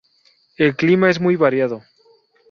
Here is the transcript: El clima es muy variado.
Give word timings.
El 0.57 0.75
clima 0.75 1.11
es 1.11 1.19
muy 1.21 1.35
variado. 1.35 1.83